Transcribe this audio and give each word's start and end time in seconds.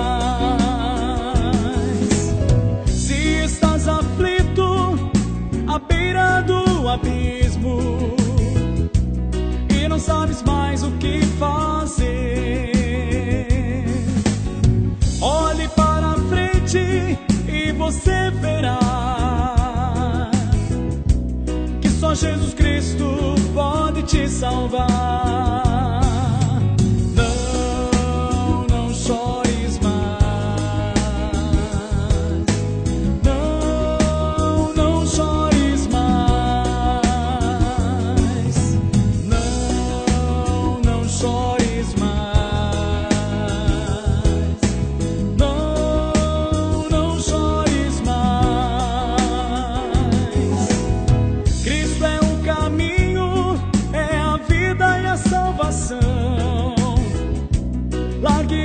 Se 2.88 3.44
estás 3.44 3.86
aflito 3.86 4.98
à 5.68 5.78
beira 5.78 6.40
do 6.44 6.88
abismo 6.88 7.41
sabes 10.02 10.42
mais 10.42 10.84
o 10.84 10.92
que 10.92 11.22
fazer. 11.40 12.72
Olhe 15.22 15.68
para 15.70 16.16
frente 16.30 17.18
e 17.48 17.72
você 17.74 18.32
verá 18.32 18.80
que 21.82 21.90
só 21.90 22.16
Jesus 22.16 22.54
Cristo 22.56 23.36
pode 23.54 24.02
te 24.04 24.28
salvar. 24.28 25.71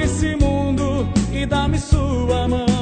Esse 0.07 0.37
mundo 0.37 1.05
e 1.33 1.45
dá-me 1.45 1.81
sua 1.81 2.47
mão. 2.47 2.76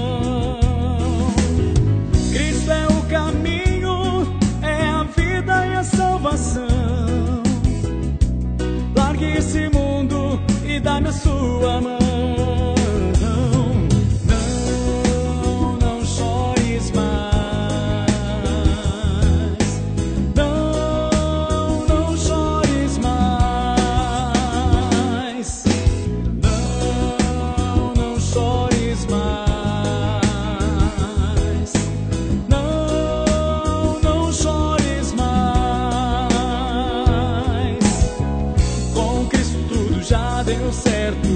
Deu 40.59 40.73
certo. 40.73 41.29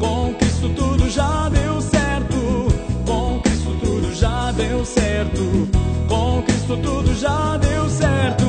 Com 0.00 0.34
Cristo 0.34 0.68
tudo 0.70 1.08
já 1.08 1.48
deu 1.48 1.80
certo. 1.80 2.68
Com 3.06 3.40
Cristo 3.40 3.76
tudo 3.80 4.14
já 4.14 4.52
deu 4.52 4.84
certo. 4.84 5.68
Com 6.08 6.42
Cristo 6.42 6.76
tudo 6.76 7.14
já 7.14 7.56
deu 7.56 7.88
certo. 7.88 8.44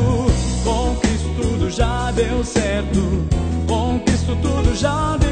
Com 0.63 0.95
Cristo 0.95 1.29
tudo 1.41 1.69
já 1.69 2.11
deu 2.11 2.43
certo. 2.43 3.27
Com 3.67 3.99
Cristo 3.99 4.35
tudo 4.41 4.75
já 4.75 5.17
deu 5.17 5.29